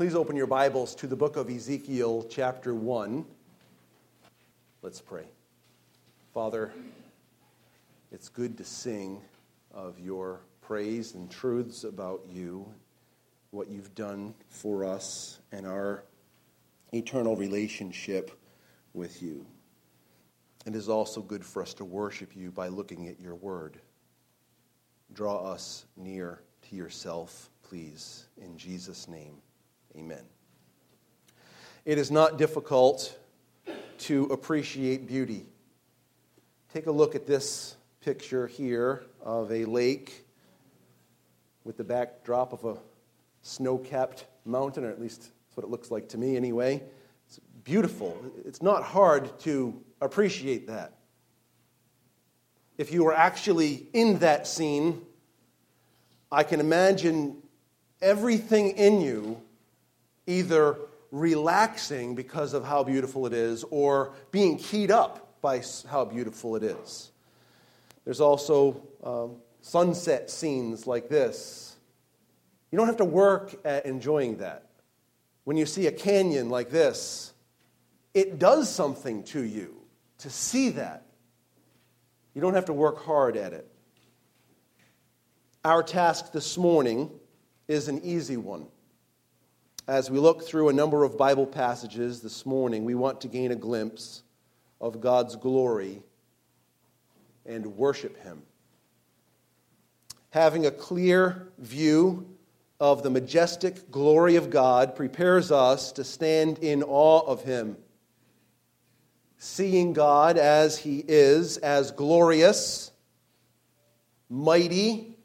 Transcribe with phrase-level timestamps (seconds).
[0.00, 3.22] Please open your Bibles to the book of Ezekiel, chapter 1.
[4.80, 5.26] Let's pray.
[6.32, 6.72] Father,
[8.10, 9.20] it's good to sing
[9.74, 12.66] of your praise and truths about you,
[13.50, 16.02] what you've done for us, and our
[16.94, 18.30] eternal relationship
[18.94, 19.44] with you.
[20.64, 23.78] It is also good for us to worship you by looking at your word.
[25.12, 26.40] Draw us near
[26.70, 29.42] to yourself, please, in Jesus' name.
[29.96, 30.22] Amen.
[31.84, 33.18] It is not difficult
[33.98, 35.46] to appreciate beauty.
[36.72, 40.24] Take a look at this picture here of a lake
[41.64, 42.78] with the backdrop of a
[43.42, 46.82] snow capped mountain, or at least that's what it looks like to me anyway.
[47.26, 48.16] It's beautiful.
[48.44, 50.94] It's not hard to appreciate that.
[52.78, 55.02] If you were actually in that scene,
[56.32, 57.42] I can imagine
[58.00, 59.42] everything in you
[60.26, 60.76] either
[61.10, 66.62] relaxing because of how beautiful it is or being keyed up by how beautiful it
[66.62, 67.10] is.
[68.04, 71.76] There's also um, sunset scenes like this.
[72.70, 74.66] You don't have to work at enjoying that.
[75.44, 77.32] When you see a canyon like this,
[78.14, 79.76] it does something to you
[80.18, 81.06] to see that.
[82.34, 83.66] You don't have to work hard at it.
[85.64, 87.10] Our task this morning
[87.68, 88.66] is an easy one.
[89.88, 93.50] As we look through a number of Bible passages this morning, we want to gain
[93.50, 94.22] a glimpse
[94.80, 96.02] of God's glory
[97.46, 98.42] and worship Him.
[100.30, 102.26] Having a clear view
[102.78, 107.76] of the majestic glory of God prepares us to stand in awe of Him.
[109.38, 112.92] Seeing God as He is, as glorious,
[114.28, 115.16] mighty,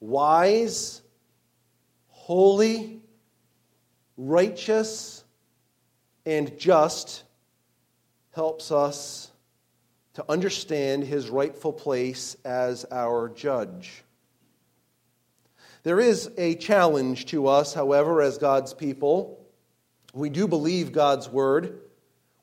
[0.00, 1.02] wise,
[2.26, 3.00] holy,
[4.16, 5.22] righteous,
[6.24, 7.22] and just
[8.32, 9.30] helps us
[10.14, 14.02] to understand his rightful place as our judge.
[15.84, 19.46] There is a challenge to us, however, as God's people.
[20.12, 21.78] We do believe God's word.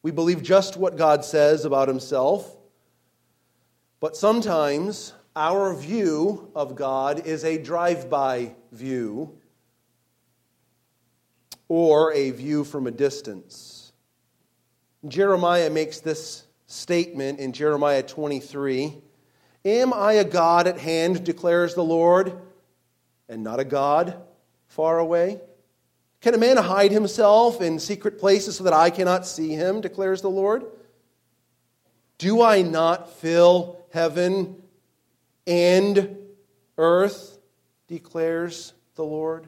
[0.01, 2.55] We believe just what God says about himself.
[3.99, 9.39] But sometimes our view of God is a drive by view
[11.75, 13.93] or a view from a distance.
[15.07, 19.01] Jeremiah makes this statement in Jeremiah 23
[19.65, 22.39] Am I a God at hand, declares the Lord,
[23.27, 24.21] and not a God
[24.67, 25.41] far away?
[26.21, 30.21] Can a man hide himself in secret places so that I cannot see him, declares
[30.21, 30.65] the Lord?
[32.19, 34.61] Do I not fill heaven
[35.47, 36.17] and
[36.77, 37.39] earth,
[37.87, 39.47] declares the Lord?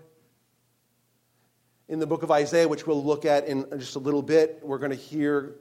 [1.88, 4.80] In the book of Isaiah, which we'll look at in just a little bit, we're
[4.80, 5.56] going to hear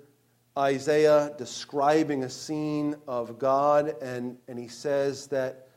[0.56, 5.68] Isaiah describing a scene of God, and, and he says that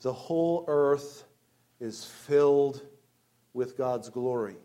[0.00, 1.24] the whole earth
[1.78, 2.82] is filled
[3.52, 4.56] with God's glory.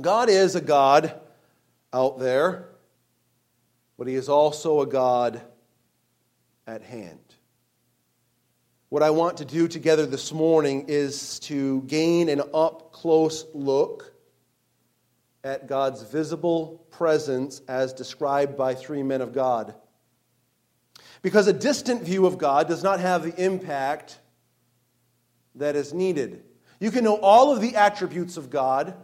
[0.00, 1.18] God is a God
[1.92, 2.68] out there,
[3.96, 5.40] but he is also a God
[6.66, 7.20] at hand.
[8.88, 14.13] What I want to do together this morning is to gain an up close look
[15.44, 19.74] at God's visible presence as described by three men of God.
[21.20, 24.18] Because a distant view of God does not have the impact
[25.54, 26.42] that is needed.
[26.80, 28.94] You can know all of the attributes of God,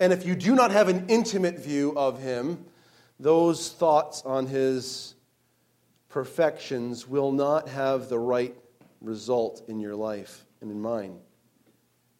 [0.00, 2.64] and if you do not have an intimate view of Him,
[3.20, 5.14] those thoughts on His
[6.08, 8.54] perfections will not have the right
[9.00, 11.18] result in your life and in mine.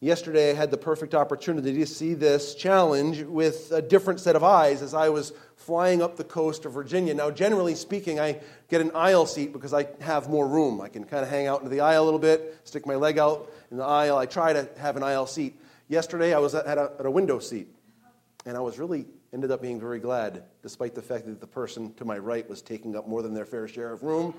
[0.01, 4.43] Yesterday, I had the perfect opportunity to see this challenge with a different set of
[4.43, 7.13] eyes as I was flying up the coast of Virginia.
[7.13, 10.81] Now, generally speaking, I get an aisle seat because I have more room.
[10.81, 13.17] I can kind of hang out into the aisle a little bit, stick my leg
[13.17, 14.17] out in the aisle.
[14.17, 15.57] I try to have an aisle seat.
[15.87, 17.69] Yesterday, I was at a, at a window seat,
[18.45, 21.93] and I was really ended up being very glad, despite the fact that the person
[21.93, 24.33] to my right was taking up more than their fair share of room.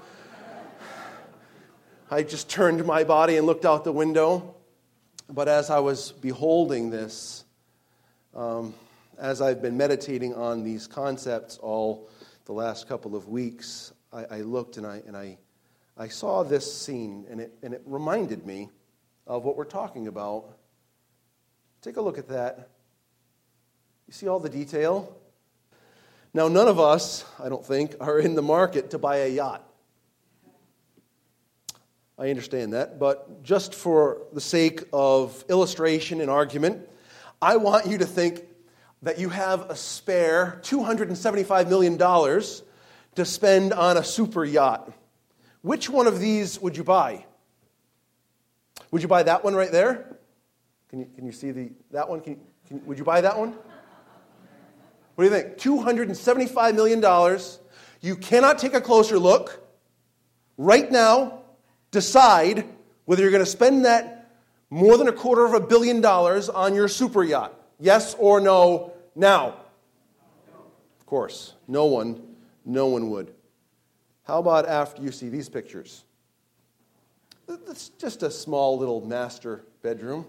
[2.10, 4.55] I just turned my body and looked out the window
[5.28, 7.44] but as I was beholding this,
[8.34, 8.74] um,
[9.18, 12.08] as I've been meditating on these concepts all
[12.44, 15.38] the last couple of weeks, I, I looked and I, and I,
[15.96, 18.68] I saw this scene, and it, and it reminded me
[19.26, 20.56] of what we're talking about.
[21.82, 22.70] Take a look at that.
[24.06, 25.16] You see all the detail?
[26.32, 29.62] Now, none of us, I don't think, are in the market to buy a yacht.
[32.18, 32.98] I understand that.
[32.98, 36.88] But just for the sake of illustration and argument,
[37.42, 38.44] I want you to think
[39.02, 44.90] that you have a spare $275 million to spend on a super yacht.
[45.60, 47.26] Which one of these would you buy?
[48.90, 50.16] Would you buy that one right there?
[50.88, 52.20] Can you, can you see the, that one?
[52.20, 53.54] Can, can, would you buy that one?
[55.14, 55.56] What do you think?
[55.56, 57.38] $275 million.
[58.00, 59.66] You cannot take a closer look.
[60.56, 61.42] Right now,
[61.90, 62.64] decide
[63.04, 64.30] whether you're going to spend that
[64.70, 67.52] more than a quarter of a billion dollars on your super yacht.
[67.78, 69.54] Yes or no now?
[70.98, 72.20] Of course, no one,
[72.64, 73.32] no one would.
[74.24, 76.04] How about after you see these pictures?
[77.48, 80.26] It's just a small little master bedroom.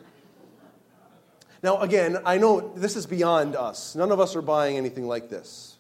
[1.64, 3.96] Now, again, I know this is beyond us.
[3.96, 5.78] None of us are buying anything like this.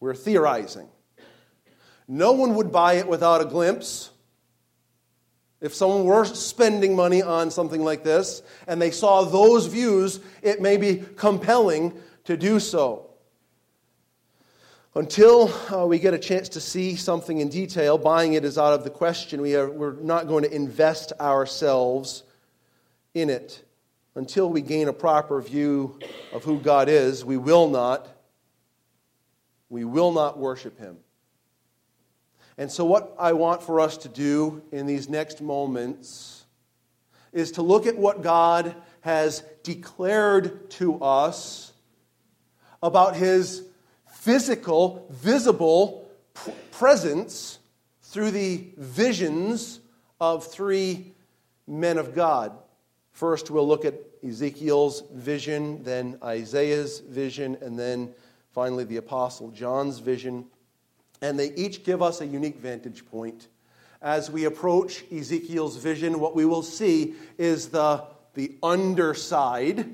[0.00, 0.88] We're theorizing.
[2.06, 4.10] No one would buy it without a glimpse.
[5.64, 10.60] If someone were spending money on something like this and they saw those views, it
[10.60, 13.08] may be compelling to do so.
[14.94, 18.74] Until uh, we get a chance to see something in detail, buying it is out
[18.74, 19.40] of the question.
[19.40, 22.24] We are, we're not going to invest ourselves
[23.14, 23.64] in it.
[24.16, 25.98] Until we gain a proper view
[26.34, 28.06] of who God is, we will not,
[29.70, 30.98] we will not worship Him.
[32.56, 36.44] And so, what I want for us to do in these next moments
[37.32, 41.72] is to look at what God has declared to us
[42.82, 43.64] about His
[44.06, 46.08] physical, visible
[46.70, 47.58] presence
[48.02, 49.80] through the visions
[50.20, 51.12] of three
[51.66, 52.56] men of God.
[53.12, 53.94] First, we'll look at
[54.26, 58.14] Ezekiel's vision, then Isaiah's vision, and then
[58.52, 60.46] finally the Apostle John's vision.
[61.24, 63.48] And they each give us a unique vantage point.
[64.02, 68.04] As we approach Ezekiel's vision, what we will see is the,
[68.34, 69.88] the underside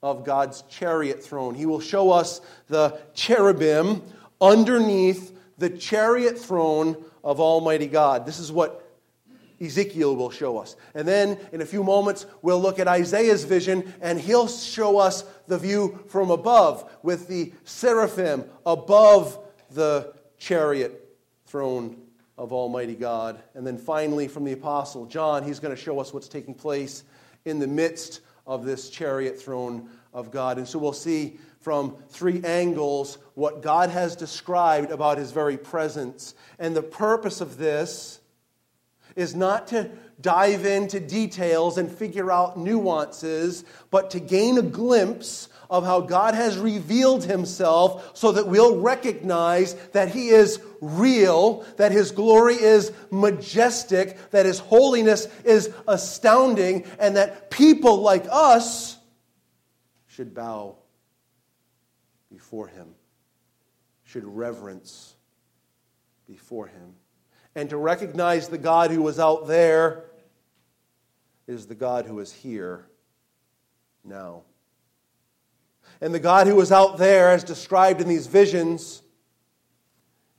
[0.00, 1.56] of God's chariot throne.
[1.56, 4.00] He will show us the cherubim
[4.40, 8.24] underneath the chariot throne of Almighty God.
[8.24, 8.78] This is what
[9.60, 10.76] Ezekiel will show us.
[10.94, 15.24] And then in a few moments, we'll look at Isaiah's vision, and he'll show us
[15.48, 19.36] the view from above with the seraphim above
[19.74, 21.16] the chariot
[21.46, 21.96] throne
[22.38, 23.42] of Almighty God.
[23.54, 27.04] And then finally, from the Apostle John, he's going to show us what's taking place
[27.44, 30.58] in the midst of this chariot throne of God.
[30.58, 36.34] And so we'll see from three angles what God has described about his very presence.
[36.58, 38.20] And the purpose of this
[39.16, 45.48] is not to dive into details and figure out nuances, but to gain a glimpse
[45.68, 51.92] of how God has revealed himself so that we'll recognize that he is real, that
[51.92, 58.98] his glory is majestic, that his holiness is astounding, and that people like us
[60.06, 60.76] should bow
[62.30, 62.94] before him,
[64.04, 65.14] should reverence
[66.26, 66.94] before him.
[67.54, 70.04] And to recognize the God who was out there
[71.46, 72.86] is the God who is here
[74.04, 74.42] now.
[76.00, 79.02] And the God who is out there, as described in these visions,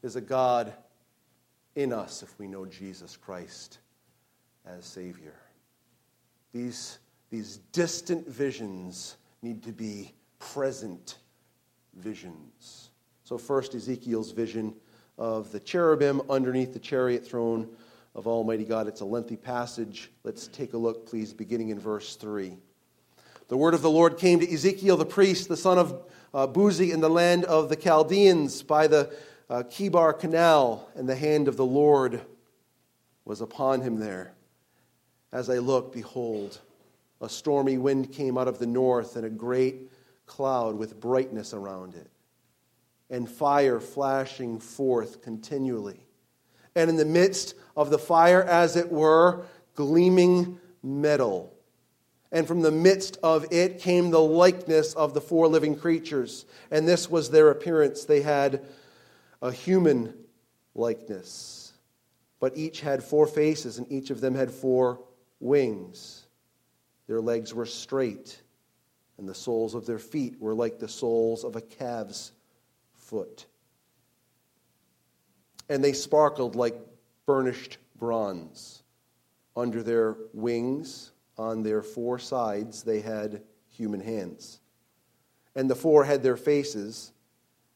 [0.02, 0.74] is a God
[1.76, 3.80] in us if we know Jesus Christ
[4.66, 5.36] as Savior.
[6.54, 7.00] These,
[7.30, 11.18] these distant visions need to be present
[11.96, 12.90] visions.
[13.24, 14.76] So, first, Ezekiel's vision
[15.18, 17.70] of the cherubim underneath the chariot throne
[18.16, 18.88] of Almighty God.
[18.88, 20.12] It's a lengthy passage.
[20.24, 22.58] Let's take a look, please, beginning in verse 3.
[23.48, 26.02] The word of the Lord came to Ezekiel the priest, the son of
[26.34, 29.14] uh, Buzi, in the land of the Chaldeans by the
[29.50, 32.22] uh, Chebar Canal, and the hand of the Lord
[33.26, 34.34] was upon him there.
[35.32, 36.60] As I looked, behold,
[37.22, 39.92] a stormy wind came out of the north, and a great
[40.26, 42.10] cloud with brightness around it
[43.14, 46.04] and fire flashing forth continually.
[46.76, 51.54] And in the midst of the fire, as it were, gleaming metal.
[52.32, 56.46] And from the midst of it came the likeness of the four living creatures.
[56.72, 58.06] And this was their appearance.
[58.06, 58.66] They had
[59.44, 60.16] a human
[60.74, 61.72] likeness.
[62.40, 65.00] But each had four faces, and each of them had four
[65.40, 66.26] wings.
[67.06, 68.42] Their legs were straight,
[69.20, 72.32] and the soles of their feet were like the soles of a calf's
[73.14, 73.46] foot.
[75.70, 76.76] And they sparkled like
[77.28, 78.82] burnished bronze.
[79.56, 84.62] Under their wings, on their four sides, they had human hands.
[85.56, 87.12] And the four had their faces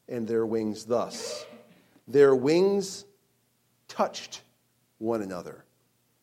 [0.10, 1.46] and their wings thus.
[2.08, 3.06] Their wings
[3.88, 4.41] touched
[4.98, 5.65] one another,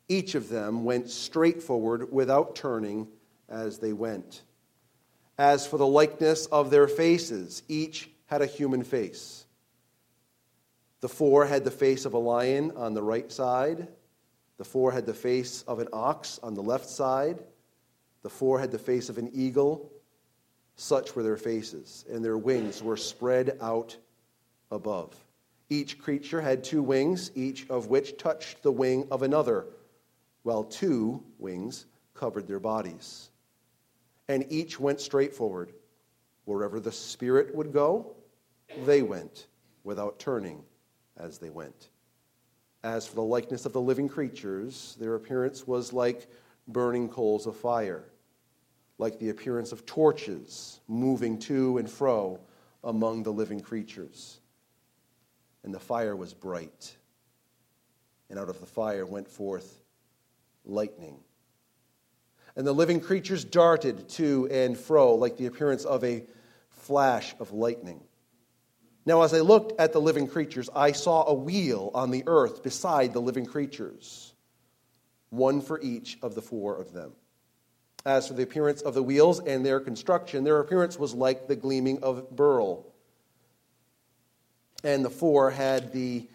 [0.09, 3.07] Each of them went straight forward without turning
[3.49, 4.43] as they went.
[5.39, 9.45] As for the likeness of their faces, each had a human face.
[11.01, 13.89] The four had the face of a lion on the right side,
[14.57, 17.43] the four had the face of an ox on the left side,
[18.23, 19.91] the four had the face of an eagle.
[20.77, 23.97] Such were their faces, and their wings were spread out
[24.71, 25.15] above.
[25.71, 29.67] Each creature had two wings, each of which touched the wing of another,
[30.43, 33.31] while two wings covered their bodies.
[34.29, 35.73] And each went straight forward.
[36.45, 38.15] Wherever the Spirit would go,
[38.85, 39.47] they went,
[39.83, 40.63] without turning
[41.17, 41.91] as they went.
[42.83, 46.29] As for the likeness of the living creatures, their appearance was like
[46.69, 48.05] burning coals of fire,
[48.99, 52.39] like the appearance of torches moving to and fro
[52.83, 54.41] among the living creatures
[55.65, 56.97] and the fire was bright.
[58.31, 59.83] And out of the fire went forth
[60.65, 61.17] lightning.
[62.57, 66.23] And the living creatures darted to and fro like the appearance of a
[66.85, 68.01] flash of lightning.
[69.07, 72.63] Now, as I looked at the living creatures, I saw a wheel on the earth
[72.63, 74.33] beside the living creatures,
[75.31, 77.13] one for each of the four of them.
[78.07, 81.57] As for the appearance of the wheels and their construction, their appearance was like the
[81.57, 82.95] gleaming of beryl
[84.85, 86.29] and the four had the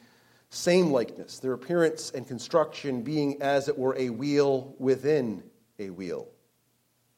[0.49, 5.43] same likeness, their appearance and construction being as it were a wheel within
[5.77, 6.27] a wheel.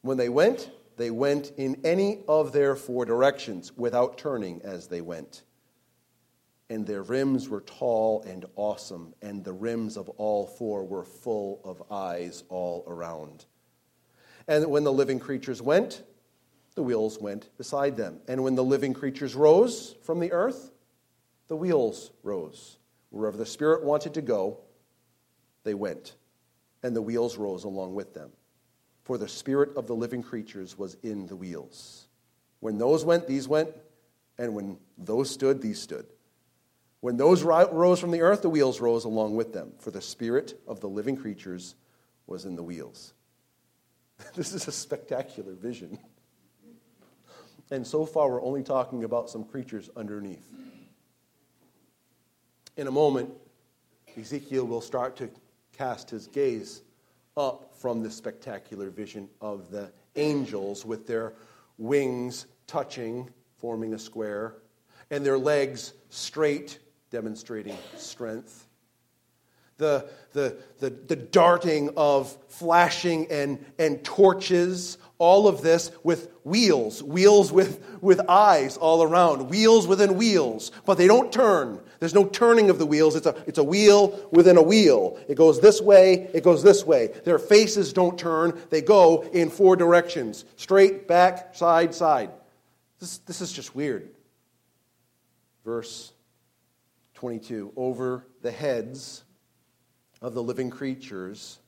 [0.02, 5.02] When they went, they went in any of their four directions without turning as they
[5.02, 5.44] went.
[6.70, 11.60] And their rims were tall and awesome, and the rims of all four were full
[11.66, 13.46] of eyes all around.
[14.48, 16.04] And when the living creatures went,
[16.76, 18.22] the wheels went beside them.
[18.28, 20.72] And when the living creatures rose from the earth,
[21.48, 22.78] the wheels rose.
[23.10, 24.60] Wherever the Spirit wanted to go,
[25.64, 26.16] they went,
[26.82, 28.32] and the wheels rose along with them.
[29.04, 32.08] For the Spirit of the living creatures was in the wheels.
[32.60, 33.70] When those went, these went,
[34.38, 36.06] and when those stood, these stood.
[37.00, 40.60] When those rose from the earth, the wheels rose along with them, for the Spirit
[40.68, 41.76] of the living creatures
[42.28, 43.14] was in the wheels.
[44.36, 45.98] This is a spectacular vision.
[47.72, 50.48] And so far, we're only talking about some creatures underneath.
[52.78, 53.32] In a moment,
[54.18, 55.30] Ezekiel will start to
[55.72, 56.82] cast his gaze
[57.38, 61.34] up from the spectacular vision of the angels with their
[61.78, 64.56] wings touching, forming a square,
[65.10, 68.68] and their legs straight, demonstrating strength.
[69.78, 77.04] The, the, the, the darting of flashing and, and torches all of this with wheels,
[77.04, 81.80] wheels with, with eyes all around, wheels within wheels, but they don't turn.
[82.00, 83.16] There's no turning of the wheels.
[83.16, 85.20] It's a, it's a wheel within a wheel.
[85.30, 87.14] It goes this way, it goes this way.
[87.24, 92.32] Their faces don't turn, they go in four directions straight, back, side, side.
[93.00, 94.10] This, this is just weird.
[95.64, 96.14] Verse
[97.14, 99.24] 22 Over the heads
[100.20, 101.60] of the living creatures,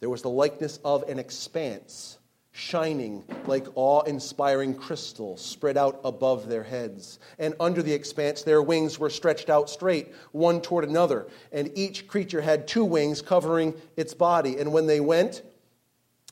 [0.00, 2.17] there was the likeness of an expanse
[2.58, 7.18] shining like awe inspiring crystal spread out above their heads.
[7.38, 11.28] And under the expanse, their wings were stretched out straight, one toward another.
[11.52, 14.58] And each creature had two wings covering its body.
[14.58, 15.42] And when they went,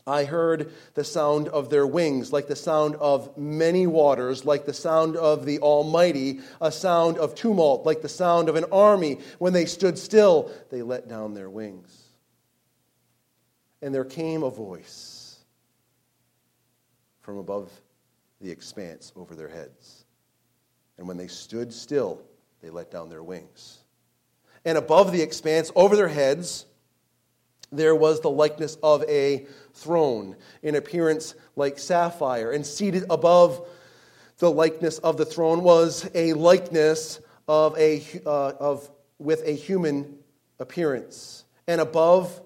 [0.05, 4.75] I heard the sound of their wings, like the sound of many waters, like the
[4.75, 9.19] sound of the Almighty, a sound of tumult, like the sound of an army.
[9.39, 12.03] When they stood still, they let down their wings.
[13.83, 15.16] And there came a voice
[17.27, 17.69] from above
[18.41, 20.05] the expanse over their heads.
[20.97, 22.23] And when they stood still,
[22.63, 23.79] they let down their wings.
[24.65, 26.67] And above the expanse over their heads,
[27.73, 32.53] there was the likeness of a throne, in appearance like sapphire.
[32.53, 33.69] And seated above
[34.39, 40.17] the likeness of the throne was a likeness of a, uh, of, with a human
[40.61, 41.45] appearance.
[41.67, 42.41] And above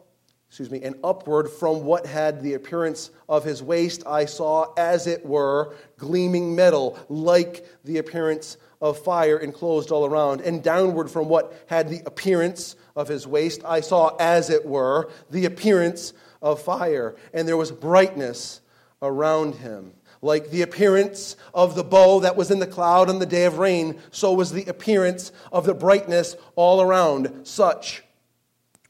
[0.51, 5.07] excuse me, and upward from what had the appearance of his waist, I saw, as
[5.07, 10.41] it were, gleaming metal, like the appearance of fire enclosed all around.
[10.41, 15.09] And downward from what had the appearance of his waist, I saw, as it were,
[15.31, 17.15] the appearance of fire.
[17.33, 18.61] And there was brightness
[19.01, 19.93] around him.
[20.21, 23.59] Like the appearance of the bow that was in the cloud on the day of
[23.59, 27.47] rain, so was the appearance of the brightness all around.
[27.47, 28.03] Such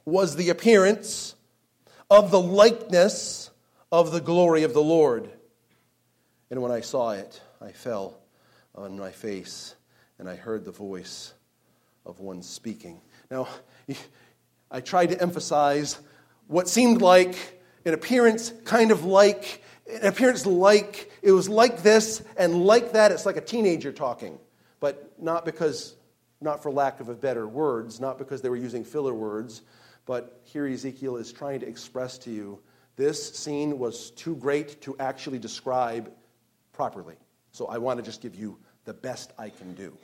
[0.06, 1.34] was the appearance
[2.10, 3.50] of the likeness
[3.92, 5.30] of the glory of the Lord.
[6.50, 8.18] And when I saw it, I fell
[8.74, 9.76] on my face
[10.18, 11.32] and I heard the voice
[12.04, 13.00] of one speaking.
[13.30, 13.48] Now,
[14.70, 15.98] I tried to emphasize
[16.48, 22.22] what seemed like an appearance kind of like, an appearance like, it was like this
[22.36, 23.12] and like that.
[23.12, 24.38] It's like a teenager talking,
[24.80, 25.94] but not because,
[26.40, 29.62] not for lack of better words, not because they were using filler words,
[30.10, 32.58] but here Ezekiel is trying to express to you
[32.96, 36.10] this scene was too great to actually describe
[36.72, 37.14] properly.
[37.52, 39.96] So I want to just give you the best I can do.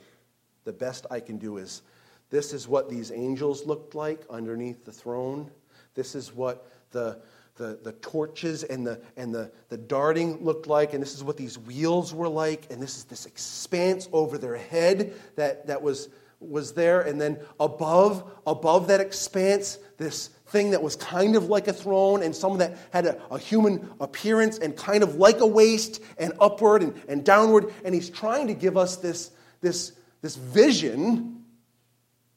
[0.63, 1.81] The best I can do is
[2.29, 5.51] this is what these angels looked like underneath the throne.
[5.93, 7.19] This is what the,
[7.57, 10.93] the, the torches and, the, and the, the darting looked like.
[10.93, 12.67] And this is what these wheels were like.
[12.71, 16.07] And this is this expanse over their head that, that was,
[16.39, 17.01] was there.
[17.01, 22.23] And then above, above that expanse, this thing that was kind of like a throne
[22.23, 26.33] and some that had a, a, human appearance and kind of like a waist and
[26.39, 27.73] upward and, and downward.
[27.83, 31.43] And he's trying to give us this, this, this vision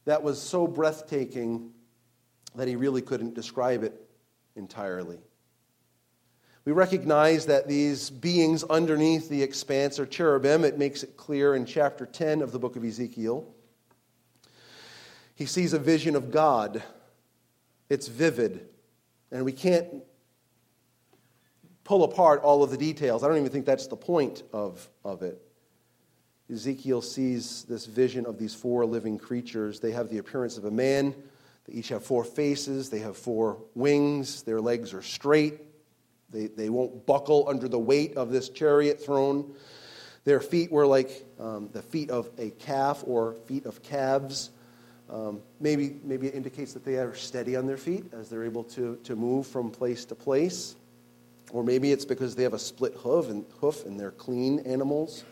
[0.05, 1.71] that was so breathtaking
[2.55, 3.93] that he really couldn't describe it
[4.55, 5.19] entirely.
[6.65, 10.63] We recognize that these beings underneath the expanse are cherubim.
[10.63, 13.51] It makes it clear in chapter 10 of the book of Ezekiel.
[15.41, 16.83] He sees a vision of God
[17.89, 18.69] it's vivid.
[19.31, 19.87] And we can't
[21.83, 23.23] pull apart all of the details.
[23.23, 25.41] I don't even think that's the point of, of it.
[26.53, 29.79] Ezekiel sees this vision of these four living creatures.
[29.79, 31.15] They have the appearance of a man.
[31.65, 32.91] They each have four faces.
[32.91, 34.43] They have four wings.
[34.43, 35.59] Their legs are straight.
[36.29, 39.55] They, they won't buckle under the weight of this chariot throne.
[40.23, 44.51] Their feet were like um, the feet of a calf or feet of calves.
[45.11, 48.63] Um, maybe, maybe it indicates that they are steady on their feet as they're able
[48.65, 50.75] to, to move from place to place.
[51.51, 55.25] Or maybe it's because they have a split hoof and, hoof and they're clean animals.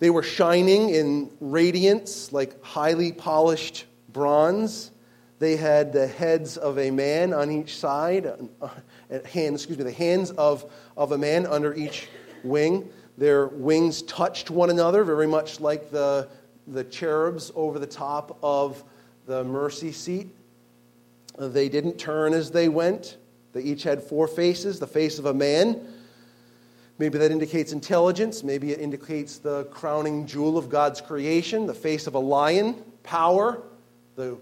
[0.00, 4.90] They were shining in radiance like highly polished bronze.
[5.38, 8.26] They had the heads of a man on each side,
[8.60, 8.68] uh,
[9.26, 10.64] hands, excuse me, the hands of,
[10.96, 12.08] of a man under each
[12.42, 12.90] wing.
[13.16, 16.28] Their wings touched one another, very much like the
[16.66, 18.82] the cherubs over the top of
[19.26, 20.28] the mercy seat.
[21.38, 23.16] They didn't turn as they went.
[23.52, 25.80] They each had four faces the face of a man.
[26.98, 28.44] Maybe that indicates intelligence.
[28.44, 33.62] Maybe it indicates the crowning jewel of God's creation, the face of a lion, power,
[34.14, 34.36] the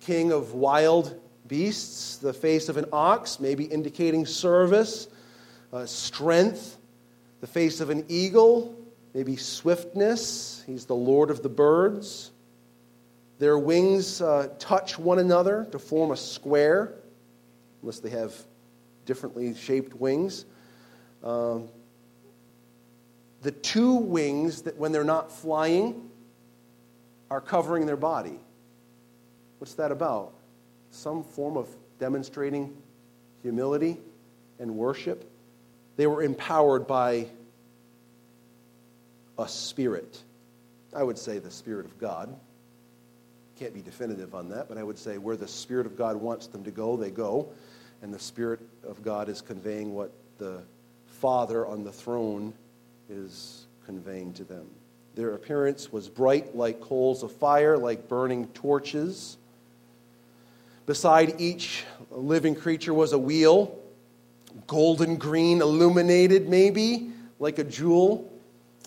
[0.00, 5.08] king of wild beasts, the face of an ox, maybe indicating service,
[5.72, 6.76] uh, strength,
[7.40, 8.76] the face of an eagle,
[9.14, 10.62] maybe swiftness.
[10.66, 12.30] He's the Lord of the birds.
[13.38, 16.94] Their wings uh, touch one another to form a square,
[17.82, 18.34] unless they have
[19.04, 20.44] differently shaped wings.
[21.22, 21.68] Um,
[23.42, 26.08] the two wings that, when they're not flying,
[27.30, 28.38] are covering their body.
[29.58, 30.34] What's that about?
[30.90, 32.76] Some form of demonstrating
[33.42, 33.98] humility
[34.58, 35.28] and worship.
[35.96, 37.26] They were empowered by
[39.42, 40.22] a spirit.
[40.94, 42.34] I would say the Spirit of God.
[43.58, 46.46] Can't be definitive on that, but I would say where the Spirit of God wants
[46.46, 47.48] them to go, they go.
[48.02, 50.62] And the Spirit of God is conveying what the
[51.06, 52.52] Father on the throne
[53.08, 54.66] is conveying to them.
[55.14, 59.36] Their appearance was bright like coals of fire, like burning torches.
[60.86, 63.78] Beside each living creature was a wheel,
[64.66, 68.31] golden green, illuminated maybe, like a jewel.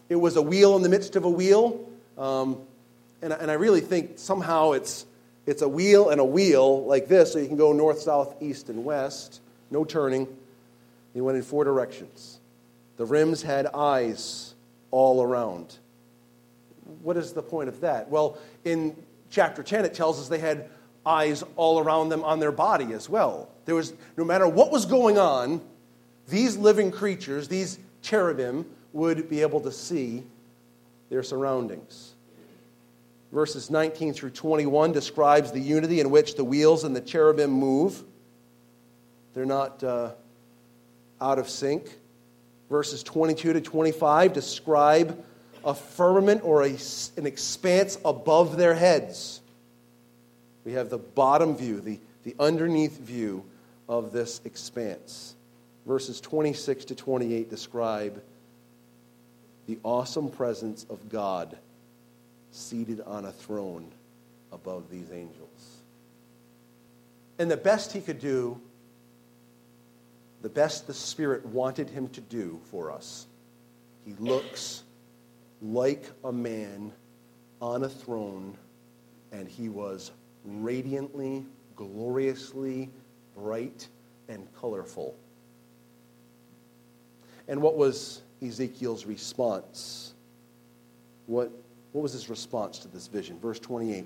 [0.10, 1.88] It was a wheel in the midst of a wheel.
[2.18, 2.62] Um,
[3.22, 5.06] and, and I really think somehow it's,
[5.46, 8.70] it's a wheel and a wheel like this, so you can go north, south, east,
[8.70, 9.42] and west.
[9.72, 10.28] No turning.
[11.14, 12.40] He went in four directions.
[12.98, 14.54] The rims had eyes
[14.92, 15.76] all around.
[17.02, 18.10] What is the point of that?
[18.10, 18.96] Well, in
[19.30, 20.70] chapter 10, it tells us they had
[21.06, 23.50] eyes all around them on their body as well.
[23.66, 25.62] There was, no matter what was going on,
[26.28, 28.66] these living creatures, these cherubim,
[28.96, 30.24] would be able to see
[31.10, 32.14] their surroundings.
[33.32, 38.02] Verses 19 through 21 describes the unity in which the wheels and the cherubim move.
[39.34, 40.12] They're not uh,
[41.20, 41.94] out of sync.
[42.70, 45.22] Verses 22 to 25 describe
[45.66, 46.78] a firmament or a,
[47.18, 49.42] an expanse above their heads.
[50.64, 53.44] We have the bottom view, the, the underneath view
[53.90, 55.36] of this expanse.
[55.86, 58.24] Verses 26 to 28 describe
[59.68, 61.58] the awesome presence of God
[62.52, 63.92] seated on a throne
[64.52, 65.78] above these angels.
[67.38, 68.60] And the best he could do,
[70.42, 73.26] the best the Spirit wanted him to do for us,
[74.06, 74.84] he looks
[75.62, 76.92] like a man
[77.62, 78.56] on a throne,
[79.32, 80.12] and he was
[80.44, 81.44] radiantly,
[81.76, 82.90] gloriously
[83.36, 83.88] bright
[84.30, 85.16] and colorful.
[87.48, 90.14] And what was Ezekiel's response?
[91.28, 91.52] What,
[91.92, 93.40] what was his response to this vision?
[93.40, 94.06] Verse 28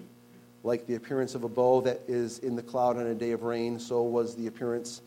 [0.63, 3.43] Like the appearance of a bow that is in the cloud on a day of
[3.43, 5.01] rain, so was the appearance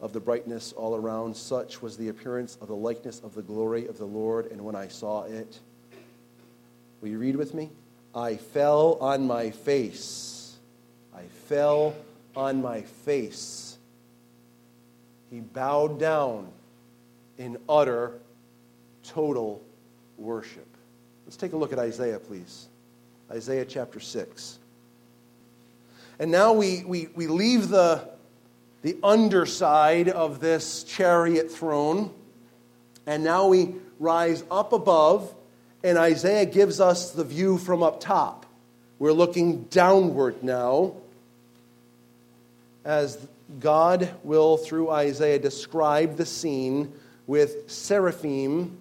[0.00, 1.36] of the brightness all around.
[1.36, 4.46] Such was the appearance of the likeness of the glory of the Lord.
[4.46, 5.58] And when I saw it,
[7.00, 7.70] will you read with me?
[8.14, 10.56] I fell on my face.
[11.14, 11.94] I fell
[12.34, 13.78] on my face.
[15.30, 16.48] He bowed down
[17.38, 18.12] in utter,
[19.06, 19.62] total
[20.18, 20.66] worship.
[21.26, 22.68] Let's take a look at Isaiah, please.
[23.30, 24.58] Isaiah chapter 6.
[26.18, 28.08] And now we, we, we leave the,
[28.82, 32.10] the underside of this chariot throne,
[33.06, 35.34] and now we rise up above,
[35.82, 38.46] and Isaiah gives us the view from up top.
[38.98, 40.94] We're looking downward now
[42.86, 43.18] as
[43.60, 46.92] God will, through Isaiah, describe the scene
[47.26, 48.78] with seraphim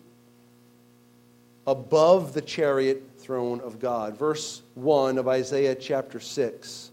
[1.67, 4.17] above the chariot throne of God.
[4.17, 6.91] Verse 1 of Isaiah chapter 6.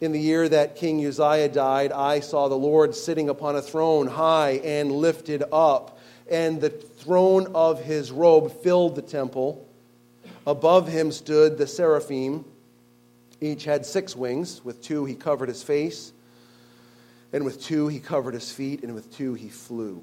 [0.00, 4.06] In the year that King Uzziah died, I saw the Lord sitting upon a throne
[4.06, 5.98] high and lifted up,
[6.30, 9.66] and the throne of his robe filled the temple.
[10.46, 12.44] Above him stood the seraphim.
[13.40, 14.64] Each had six wings.
[14.64, 16.12] With two he covered his face,
[17.32, 20.02] and with two he covered his feet, and with two he flew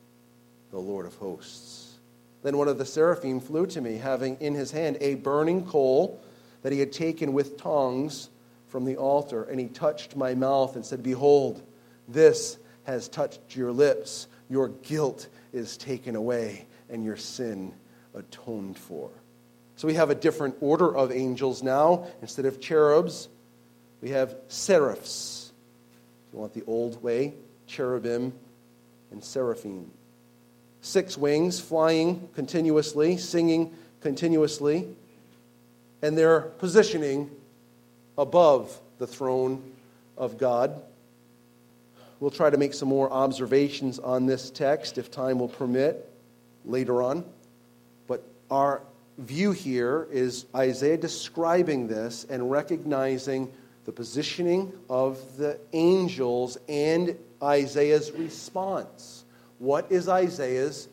[0.71, 1.97] the Lord of hosts.
[2.43, 6.19] Then one of the seraphim flew to me, having in his hand a burning coal
[6.63, 8.29] that he had taken with tongs
[8.67, 9.43] from the altar.
[9.43, 11.61] And he touched my mouth and said, Behold,
[12.07, 14.27] this has touched your lips.
[14.49, 17.73] Your guilt is taken away, and your sin
[18.15, 19.09] atoned for.
[19.75, 22.07] So we have a different order of angels now.
[22.21, 23.29] Instead of cherubs,
[24.01, 25.51] we have seraphs.
[26.27, 27.33] If you want the old way,
[27.67, 28.33] cherubim
[29.11, 29.91] and seraphim.
[30.81, 34.87] Six wings flying continuously, singing continuously,
[36.01, 37.29] and they're positioning
[38.17, 39.63] above the throne
[40.17, 40.81] of God.
[42.19, 46.07] We'll try to make some more observations on this text if time will permit
[46.65, 47.25] later on.
[48.07, 48.81] But our
[49.17, 53.51] view here is Isaiah describing this and recognizing
[53.85, 59.25] the positioning of the angels and Isaiah's response.
[59.61, 60.87] What is Isaiah's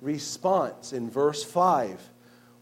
[0.00, 0.92] response?
[0.92, 2.00] In verse 5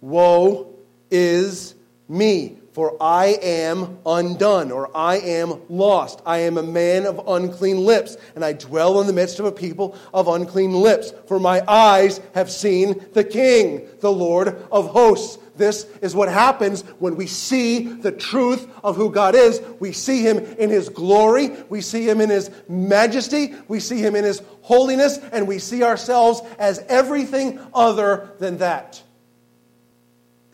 [0.01, 0.75] Woe
[1.11, 1.75] is
[2.09, 6.23] me, for I am undone, or I am lost.
[6.25, 9.53] I am a man of unclean lips, and I dwell in the midst of a
[9.53, 11.13] people of unclean lips.
[11.27, 15.37] For my eyes have seen the King, the Lord of hosts.
[15.61, 19.61] This is what happens when we see the truth of who God is.
[19.79, 24.17] We see Him in His glory, we see Him in His majesty, we see Him
[24.17, 29.03] in His holiness, and we see ourselves as everything other than that.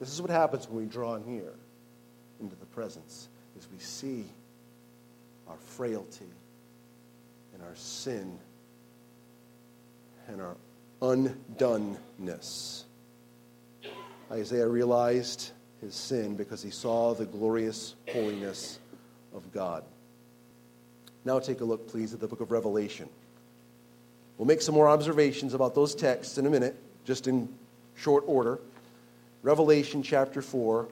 [0.00, 1.52] This is what happens when we draw near
[2.40, 4.24] into the presence, is we see
[5.48, 6.26] our frailty
[7.54, 8.36] and our sin
[10.26, 10.56] and our
[11.00, 12.85] undoneness.
[14.30, 18.78] Isaiah realized his sin because he saw the glorious holiness
[19.34, 19.84] of God.
[21.24, 23.08] Now take a look, please, at the book of Revelation.
[24.36, 27.48] We'll make some more observations about those texts in a minute, just in
[27.94, 28.58] short order.
[29.42, 30.88] Revelation chapter 4.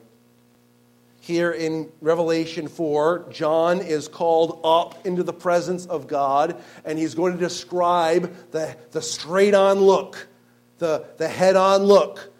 [1.19, 7.15] Here in Revelation 4, John is called up into the presence of God, and he's
[7.15, 10.27] going to describe the, the straight on look,
[10.77, 12.31] the, the head on look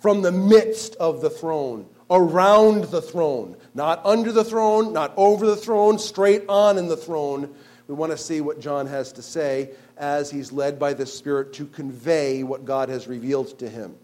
[0.00, 5.46] from the midst of the throne, around the throne, not under the throne, not over
[5.46, 7.54] the throne, straight on in the throne.
[7.86, 11.52] We want to see what John has to say as he's led by the Spirit
[11.54, 13.96] to convey what God has revealed to him.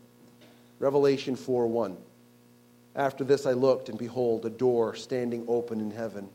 [0.78, 1.96] Revelation 4 1.
[2.96, 6.28] After this I looked, and behold, a door standing open in heaven.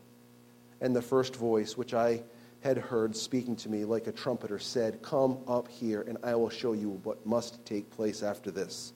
[0.80, 2.22] And the first voice, which I
[2.60, 6.50] had heard speaking to me like a trumpeter, said, Come up here, and I will
[6.50, 8.92] show you what must take place after this.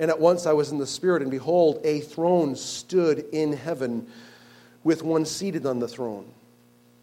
[0.00, 4.06] And at once I was in the Spirit, and behold, a throne stood in heaven
[4.82, 6.32] with one seated on the throne.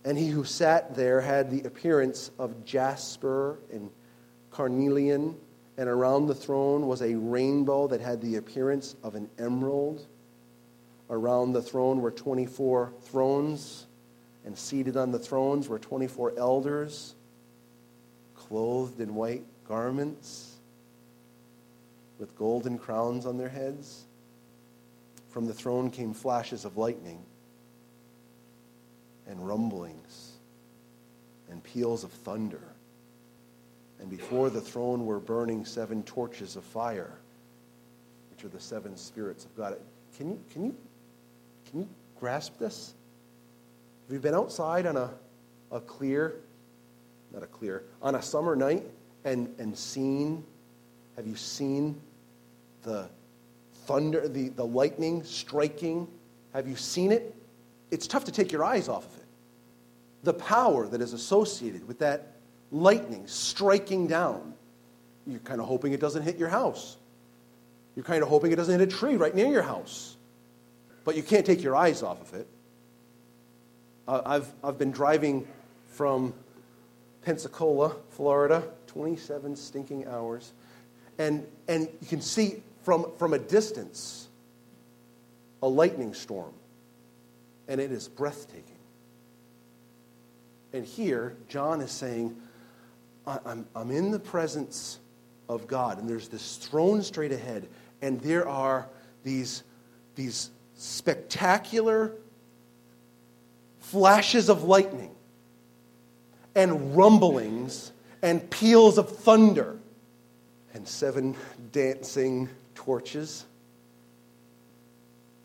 [0.04, 3.92] And he who sat there had the appearance of jasper and
[4.50, 5.36] carnelian,
[5.78, 10.04] and around the throne was a rainbow that had the appearance of an emerald.
[11.12, 13.86] Around the throne were 24 thrones,
[14.44, 17.14] and seated on the thrones were 24 elders,
[18.34, 20.47] clothed in white garments,
[22.20, 24.06] with golden crowns on their heads.
[25.30, 27.24] From the throne came flashes of lightning
[29.28, 30.34] and rumblings
[31.50, 32.62] and peals of thunder.
[34.00, 37.14] And before the throne were burning seven torches of fire,
[38.32, 39.78] which are the seven spirits of God.
[40.18, 40.76] Can you, can you,
[41.70, 42.94] can you grasp this?
[44.08, 45.10] Have you been outside on a,
[45.72, 46.36] a clear,
[47.34, 48.84] not a clear, on a summer night
[49.26, 50.44] and, and seen,
[51.16, 52.00] have you seen
[52.88, 53.10] the
[53.86, 56.08] thunder, the, the lightning striking?
[56.54, 57.36] Have you seen it?
[57.92, 59.26] It's tough to take your eyes off of it.
[60.24, 62.38] The power that is associated with that
[62.72, 64.54] lightning striking down,
[65.28, 66.98] you're kind of hoping it doesn't hit your house.
[67.96, 70.16] You're kind of hoping it doesn't hit a tree right near your house.
[71.04, 72.48] But you can't take your eyes off of it.
[74.08, 75.48] Uh, I've, I've been driving
[75.88, 76.34] from
[77.24, 80.54] Pensacola, Florida, 27 stinking hours.
[81.18, 84.30] And, and you can see from, from a distance
[85.62, 86.54] a lightning storm.
[87.68, 88.80] And it is breathtaking.
[90.72, 92.38] And here, John is saying,
[93.26, 95.00] I'm, I'm in the presence
[95.50, 97.68] of God, and there's this throne straight ahead,
[98.02, 98.88] and there are
[99.22, 99.64] these,
[100.16, 102.14] these spectacular
[103.82, 105.14] flashes of lightning
[106.56, 109.78] and rumblings and peals of thunder
[110.74, 111.36] and seven
[111.74, 113.46] dancing torches.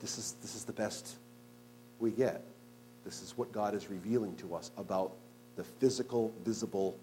[0.00, 1.16] This is, this is the best
[1.98, 2.44] we get.
[3.06, 5.12] This is what God is revealing to us about
[5.56, 6.94] the physical, visible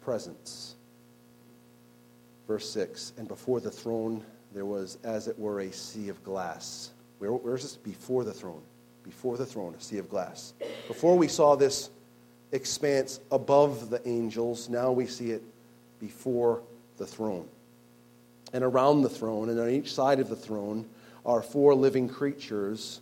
[0.00, 0.74] presence.
[2.48, 6.90] Verse 6 And before the throne there was, as it were, a sea of glass.
[7.18, 7.76] Where, where's this?
[7.76, 8.62] Before the throne.
[9.04, 10.52] Before the throne, a sea of glass.
[10.88, 11.90] Before we saw this
[12.50, 15.42] expanse above the angels, now we see it
[16.00, 16.60] before
[16.98, 17.46] the throne.
[18.52, 20.88] And around the throne, and on each side of the throne,
[21.24, 23.00] are four living creatures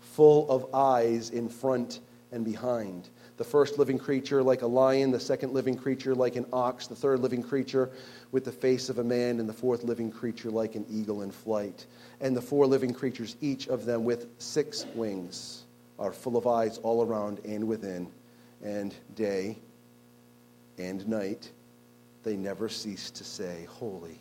[0.00, 2.00] full of eyes in front
[2.32, 3.08] and behind.
[3.38, 6.94] The first living creature like a lion, the second living creature like an ox, the
[6.94, 7.90] third living creature
[8.30, 11.30] with the face of a man, and the fourth living creature like an eagle in
[11.30, 11.86] flight.
[12.20, 15.62] And the four living creatures, each of them with six wings,
[15.98, 18.08] are full of eyes all around and within,
[18.62, 19.56] and day
[20.78, 21.50] and night
[22.22, 24.20] they never cease to say, Holy,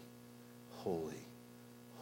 [0.84, 1.14] holy,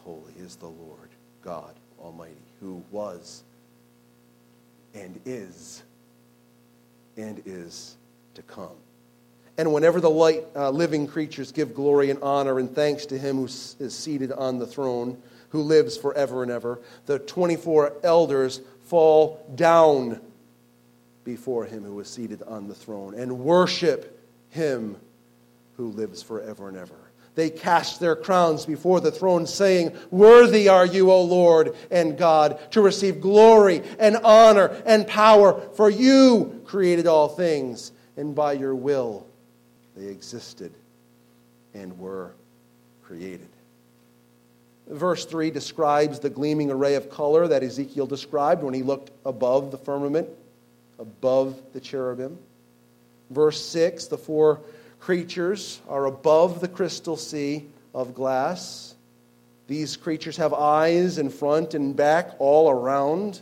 [0.04, 1.10] holy is the Lord
[1.42, 3.42] God Almighty, who was
[4.94, 5.82] and is
[7.16, 7.96] and is
[8.34, 8.76] to come.
[9.58, 13.36] And whenever the light, uh, living creatures give glory and honor and thanks to him
[13.36, 19.44] who is seated on the throne, who lives forever and ever, the 24 elders fall
[19.54, 20.18] down
[21.24, 24.96] before him who is seated on the throne and worship him
[25.76, 27.09] who lives forever and ever
[27.40, 32.60] they cast their crowns before the throne, saying, Worthy are you, O Lord and God,
[32.72, 38.74] to receive glory and honor and power, for you created all things, and by your
[38.74, 39.26] will
[39.96, 40.70] they existed
[41.72, 42.32] and were
[43.02, 43.48] created.
[44.86, 49.70] Verse 3 describes the gleaming array of color that Ezekiel described when he looked above
[49.70, 50.28] the firmament,
[50.98, 52.38] above the cherubim.
[53.30, 54.60] Verse 6, the four
[55.00, 58.94] creatures are above the crystal sea of glass.
[59.66, 63.40] These creatures have eyes in front and back all around.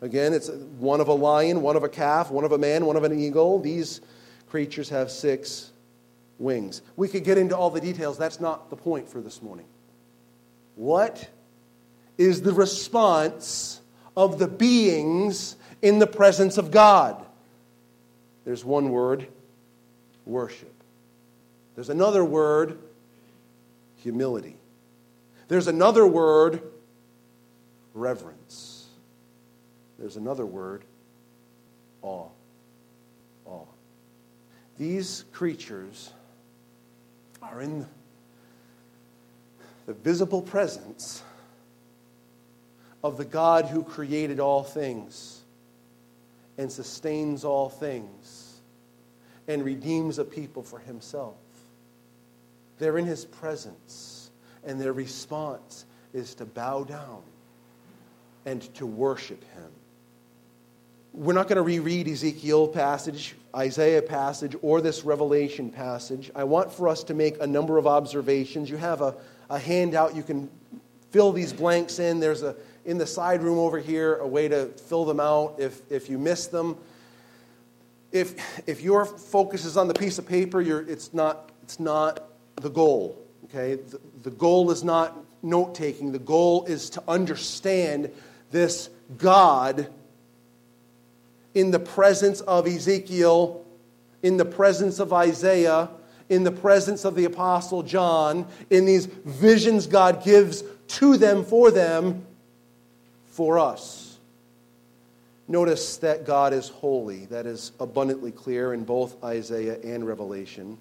[0.00, 2.96] Again, it's one of a lion, one of a calf, one of a man, one
[2.96, 3.58] of an eagle.
[3.58, 4.00] These
[4.48, 5.72] creatures have six
[6.38, 6.82] wings.
[6.96, 8.16] We could get into all the details.
[8.16, 9.66] That's not the point for this morning.
[10.76, 11.28] What
[12.16, 13.80] is the response
[14.16, 17.24] of the beings in the presence of God?
[18.44, 19.26] There's one word
[20.26, 20.72] worship.
[21.74, 22.78] There's another word,
[23.96, 24.56] humility.
[25.48, 26.62] There's another word,
[27.94, 28.86] reverence.
[29.98, 30.84] There's another word,
[32.02, 32.28] awe.
[33.46, 33.64] Awe.
[34.78, 36.12] These creatures
[37.42, 37.86] are in
[39.86, 41.22] the visible presence
[43.02, 45.40] of the God who created all things
[46.58, 48.49] and sustains all things
[49.50, 51.34] and redeems a people for himself.
[52.78, 54.30] They're in his presence,
[54.64, 55.84] and their response
[56.14, 57.22] is to bow down
[58.46, 59.70] and to worship him.
[61.12, 66.30] we're not going to reread Ezekiel passage, Isaiah passage, or this Revelation passage.
[66.34, 68.70] I want for us to make a number of observations.
[68.70, 69.16] You have a,
[69.50, 70.14] a handout.
[70.14, 70.48] You can
[71.10, 72.20] fill these blanks in.
[72.20, 75.82] There's a in the side room over here a way to fill them out if,
[75.90, 76.76] if you miss them.
[78.12, 82.70] If, if your focus is on the piece of paper, it's, not, it's not the
[82.70, 83.18] goal.
[83.44, 83.76] Okay?
[83.76, 88.10] The, the goal is not note taking, the goal is to understand
[88.50, 89.88] this God
[91.54, 93.64] in the presence of Ezekiel,
[94.22, 95.88] in the presence of Isaiah,
[96.28, 101.70] in the presence of the Apostle John, in these visions God gives to them for
[101.70, 102.24] them
[103.26, 103.99] for us.
[105.50, 107.26] Notice that God is holy.
[107.26, 110.78] That is abundantly clear in both Isaiah and Revelation.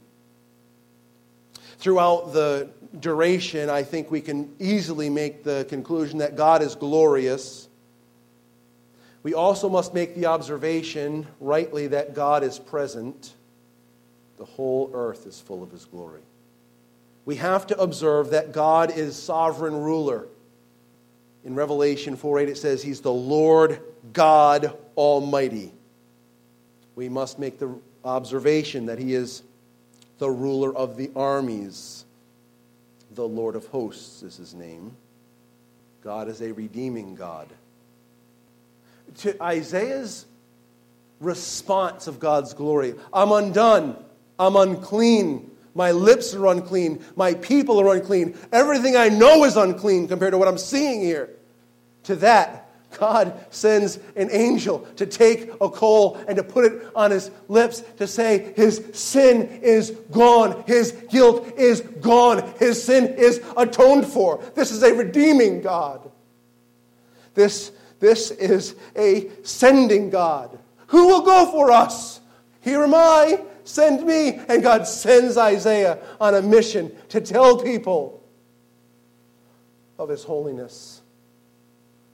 [1.80, 7.68] Throughout the duration, I think we can easily make the conclusion that God is glorious.
[9.24, 13.34] We also must make the observation, rightly, that God is present.
[14.38, 16.22] The whole earth is full of his glory.
[17.26, 20.28] We have to observe that God is sovereign ruler.
[21.44, 23.82] In Revelation 4 8, it says, He's the Lord
[24.14, 25.72] God Almighty.
[26.96, 29.44] We must make the observation that He is
[30.18, 32.06] the ruler of the armies.
[33.16, 34.96] The Lord of hosts is His name.
[36.04, 37.48] God is a redeeming God.
[39.20, 40.26] To Isaiah's
[41.20, 43.98] response of God's glory I'm undone,
[44.38, 45.52] I'm unclean.
[45.80, 47.02] My lips are unclean.
[47.16, 48.38] My people are unclean.
[48.52, 51.30] Everything I know is unclean compared to what I'm seeing here.
[52.04, 57.12] To that, God sends an angel to take a coal and to put it on
[57.12, 63.42] his lips to say his sin is gone, his guilt is gone, his sin is
[63.56, 64.44] atoned for.
[64.56, 66.12] This is a redeeming God.
[67.36, 70.60] This, this is a sending God.
[70.88, 72.20] Who will go for us?
[72.60, 73.40] Here am I,
[73.70, 74.40] Send me.
[74.50, 78.24] And God sends Isaiah on a mission to tell people
[80.00, 81.02] of his holiness,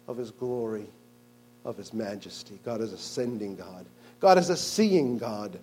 [0.05, 0.87] of his glory,
[1.63, 2.59] of his majesty.
[2.65, 3.85] God is a sending God,
[4.19, 5.57] God is a seeing God.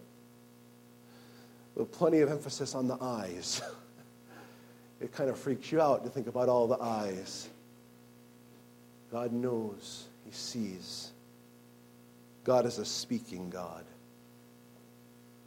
[1.74, 3.62] With plenty of emphasis on the eyes.
[5.00, 7.48] It kind of freaks you out to think about all the eyes.
[9.11, 11.11] God knows, He sees.
[12.44, 13.85] God is a speaking God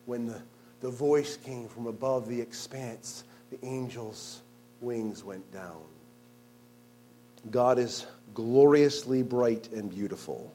[0.05, 0.41] when the,
[0.81, 4.41] the voice came from above the expanse, the angel's
[4.81, 5.81] wings went down.
[7.51, 10.51] God is gloriously bright and beautiful.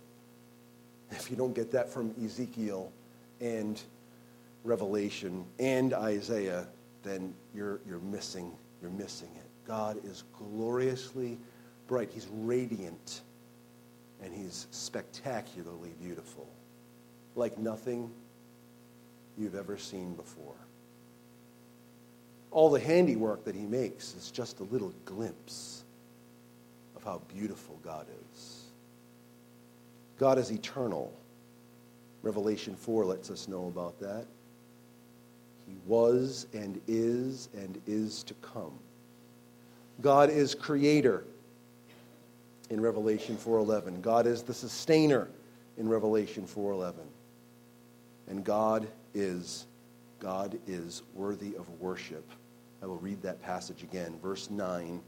[1.11, 2.93] If you don't get that from Ezekiel
[3.41, 3.81] and
[4.65, 6.67] Revelation and Isaiah,
[7.03, 9.47] then you're, you're missing you're missing it.
[9.67, 11.39] God is gloriously
[11.87, 12.11] bright.
[12.13, 13.23] He's radiant
[14.23, 16.49] and he's spectacularly beautiful.
[17.37, 18.11] Like nothing
[19.41, 20.55] you've ever seen before.
[22.51, 25.85] All the handiwork that he makes is just a little glimpse
[26.97, 28.65] of how beautiful God is.
[30.19, 31.13] God is eternal.
[32.23, 34.27] Revelation 4 lets us know about that.
[35.67, 38.79] He was and is and is to come.
[40.03, 41.25] God is creator
[42.71, 44.01] in Revelation 4:11.
[44.01, 45.29] God is the sustainer
[45.77, 46.95] in Revelation 4:11.
[48.29, 49.67] And God is
[50.21, 52.31] God is worthy of worship.
[52.83, 55.01] I will read that passage again, verse 9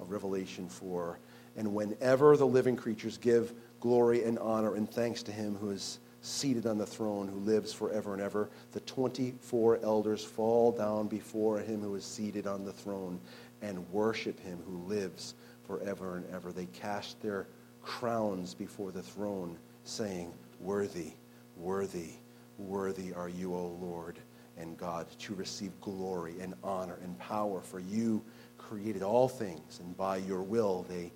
[0.00, 1.18] of Revelation 4.
[1.56, 5.98] And whenever the living creatures give glory and honor and thanks to him who is
[6.22, 11.58] seated on the throne, who lives forever and ever, the 24 elders fall down before
[11.58, 13.18] him who is seated on the throne
[13.62, 15.34] and worship him who lives
[15.66, 16.52] forever and ever.
[16.52, 17.48] They cast their
[17.82, 21.12] crowns before the throne, saying, Worthy,
[21.56, 22.19] worthy
[22.60, 24.18] Worthy are you, O Lord
[24.58, 28.22] and God, to receive glory and honor and power, for you
[28.58, 31.10] created all things, and by your will they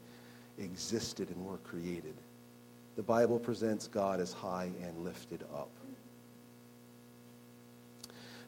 [0.58, 2.14] existed and were created.
[2.96, 5.68] The Bible presents God as high and lifted up.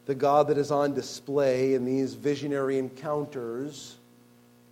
[0.07, 3.97] The God that is on display in these visionary encounters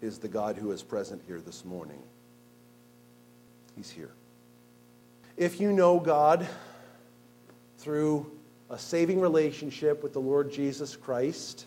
[0.01, 2.01] is the God who is present here this morning.
[3.77, 4.13] He's here.
[5.37, 6.47] If you know God,
[7.85, 8.33] through
[8.71, 11.67] a saving relationship with the Lord Jesus Christ.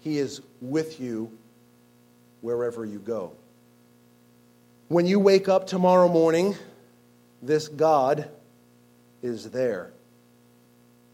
[0.00, 1.30] He is with you
[2.40, 3.32] wherever you go.
[4.88, 6.56] When you wake up tomorrow morning,
[7.42, 8.30] this God
[9.22, 9.92] is there.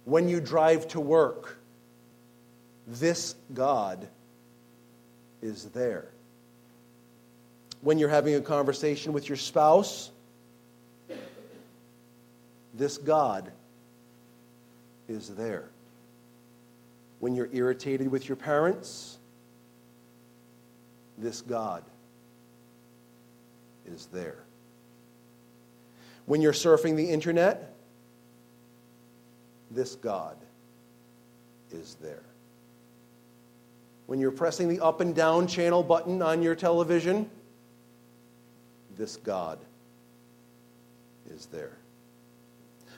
[0.04, 1.58] When you drive to work,
[2.86, 4.06] this God
[5.42, 6.08] is there.
[7.80, 10.12] When you're having a conversation with your spouse,
[12.76, 13.50] this God
[15.08, 15.70] is there.
[17.20, 19.18] When you're irritated with your parents,
[21.16, 21.82] this God
[23.86, 24.36] is there.
[26.26, 27.72] When you're surfing the internet,
[29.70, 30.36] this God
[31.70, 32.22] is there.
[34.06, 37.30] When you're pressing the up and down channel button on your television,
[38.96, 39.58] this God
[41.30, 41.76] is there.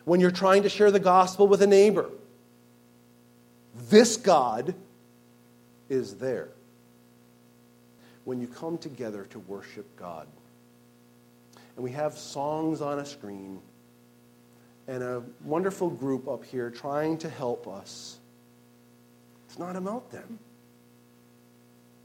[0.09, 2.09] When you're trying to share the gospel with a neighbor,
[3.91, 4.75] this God
[5.91, 6.49] is there.
[8.25, 10.27] When you come together to worship God,
[11.77, 13.61] and we have songs on a screen
[14.87, 18.19] and a wonderful group up here trying to help us,
[19.47, 20.39] it's not about them.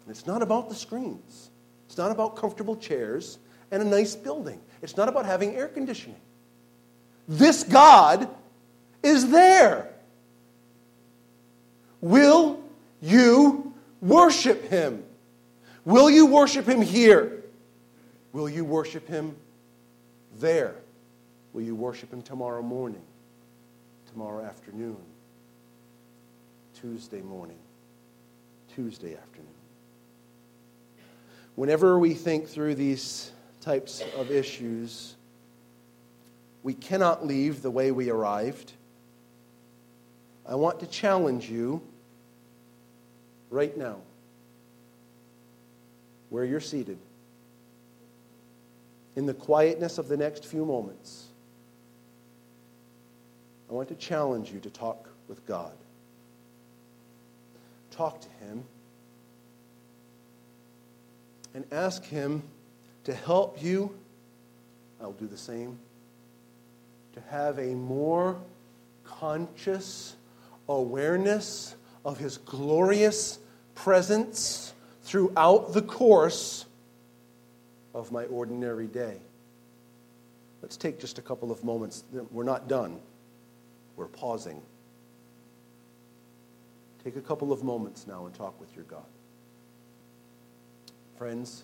[0.10, 1.52] It's not about the screens.
[1.86, 3.40] It's not about comfortable chairs
[3.72, 4.60] and a nice building.
[4.82, 6.20] It's not about having air conditioning.
[7.28, 8.28] This God
[9.02, 9.90] is there.
[12.02, 12.60] Will
[13.02, 15.04] you worship him?
[15.86, 17.44] Will you worship him here?
[18.34, 19.36] Will you worship him
[20.40, 20.76] there?
[21.54, 23.04] Will you worship him tomorrow morning,
[24.12, 24.98] tomorrow afternoon,
[26.82, 27.60] Tuesday morning,
[28.76, 29.48] Tuesday afternoon?
[31.56, 35.16] Whenever we think through these types of issues,
[36.64, 38.72] we cannot leave the way we arrived.
[40.48, 41.82] I want to challenge you
[43.50, 43.98] right now,
[46.30, 46.98] where you're seated,
[49.16, 51.28] in the quietness of the next few moments.
[53.70, 55.74] I want to challenge you to talk with God.
[57.92, 58.64] Talk to Him
[61.54, 62.42] and ask Him
[63.04, 63.96] to help you.
[65.02, 65.78] I'll do the same.
[67.14, 68.40] To have a more
[69.04, 70.16] conscious
[70.68, 73.40] awareness of His glorious
[73.76, 76.66] presence throughout the course
[77.94, 79.18] of my ordinary day.
[80.62, 82.04] Let's take just a couple of moments.
[82.32, 83.00] We're not done,
[83.96, 84.62] we're pausing.
[87.04, 89.04] Take a couple of moments now and talk with your God.
[91.18, 91.64] Friends,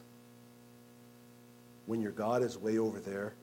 [1.85, 3.33] when your God is way over there,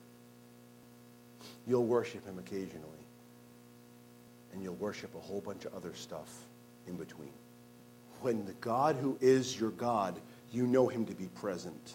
[1.67, 2.83] you'll worship him occasionally.
[4.53, 6.33] And you'll worship a whole bunch of other stuff
[6.87, 7.33] in between
[8.21, 10.19] when the God who is your God,
[10.53, 11.95] you know him to be present.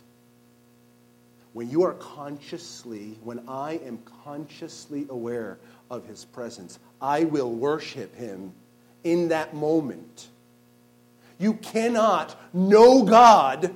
[1.53, 8.15] When you are consciously, when I am consciously aware of his presence, I will worship
[8.15, 8.53] him
[9.03, 10.29] in that moment.
[11.37, 13.73] You cannot know God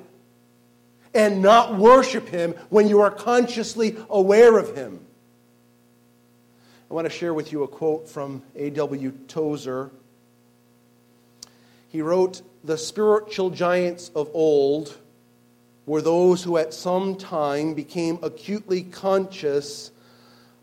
[1.13, 5.04] and not worship him when you are consciously aware of him.
[6.89, 9.11] I want to share with you a quote from A.W.
[9.27, 9.91] Tozer
[11.95, 14.97] he wrote, The spiritual giants of old
[15.85, 19.91] were those who at some time became acutely conscious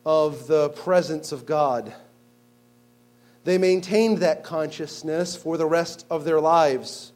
[0.04, 1.94] of the presence of God.
[3.44, 7.12] They maintained that consciousness for the rest of their lives.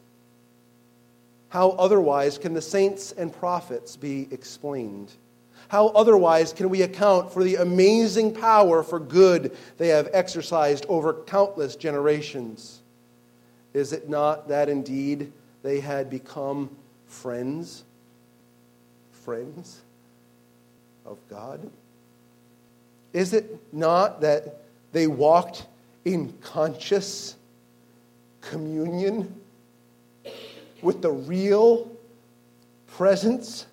[1.49, 5.11] How otherwise can the saints and prophets be explained?
[5.69, 11.13] How otherwise can we account for the amazing power for good they have exercised over
[11.13, 12.81] countless generations?
[13.73, 15.31] Is it not that indeed
[15.63, 16.69] they had become
[17.07, 17.83] friends?
[19.11, 19.81] Friends
[21.05, 21.69] of God?
[23.11, 24.61] Is it not that
[24.93, 25.65] they walked
[26.05, 27.35] in conscious
[28.41, 29.41] communion
[30.81, 31.91] with the real
[32.87, 33.65] presence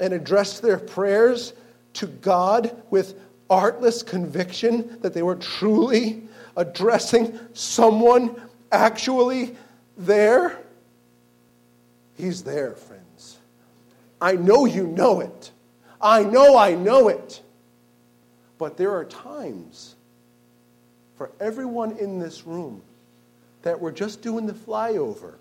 [0.00, 1.52] and addressed their prayers
[1.94, 3.14] to God with
[3.48, 6.22] artless conviction that they were truly
[6.56, 8.40] addressing someone
[8.72, 9.56] actually
[9.96, 10.58] there?
[12.16, 13.38] He's there, friends.
[14.20, 15.50] I know you know it.
[16.00, 17.42] I know I know it.
[18.58, 19.96] But there are times
[21.16, 22.82] for everyone in this room
[23.62, 25.34] that we're just doing the flyover.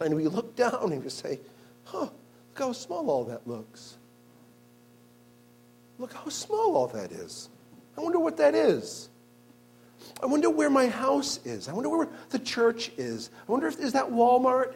[0.00, 1.40] And we look down and we say,
[1.84, 2.08] huh,
[2.56, 3.98] look how small all that looks.
[5.98, 7.50] Look how small all that is.
[7.98, 9.10] I wonder what that is.
[10.22, 11.68] I wonder where my house is.
[11.68, 13.30] I wonder where the church is.
[13.46, 14.74] I wonder if is that Walmart.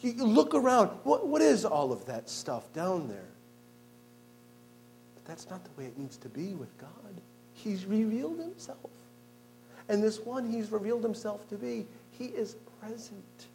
[0.00, 0.88] You, you look around.
[1.02, 3.28] What, what is all of that stuff down there?
[5.14, 6.90] But that's not the way it needs to be with God.
[7.52, 8.78] He's revealed himself.
[9.90, 13.46] And this one he's revealed himself to be, he is present.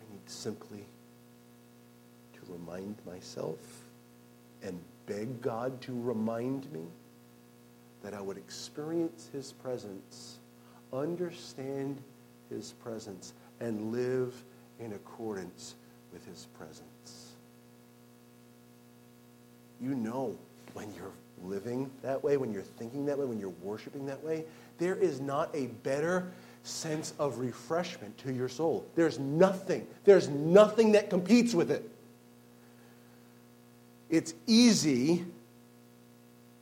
[0.00, 0.86] I need simply
[2.48, 3.58] remind myself
[4.62, 6.84] and beg God to remind me
[8.02, 10.38] that I would experience his presence,
[10.92, 11.98] understand
[12.50, 14.34] his presence, and live
[14.80, 15.74] in accordance
[16.12, 17.32] with his presence.
[19.80, 20.36] You know
[20.74, 21.12] when you're
[21.44, 24.44] living that way, when you're thinking that way, when you're worshiping that way,
[24.78, 26.30] there is not a better
[26.62, 28.86] sense of refreshment to your soul.
[28.94, 31.88] There's nothing, there's nothing that competes with it.
[34.10, 35.24] It's easy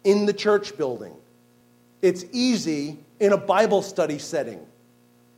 [0.04, 1.14] in the church building.
[2.02, 4.64] It's easy in a Bible study setting.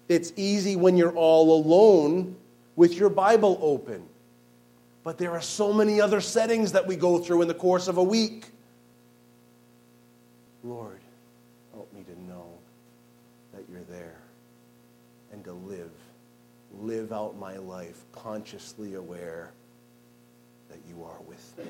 [0.09, 2.37] It's easy when you're all alone
[2.77, 4.07] with your Bible open.
[5.05, 7.99] But there are so many other settings that we go through in the course of
[7.99, 8.47] a week.
[10.65, 11.01] Lord,
[11.73, 12.47] help me to know
[13.55, 14.19] that you're there
[15.33, 15.91] and to live,
[16.81, 19.53] live out my life consciously aware
[20.69, 21.65] that you are with me.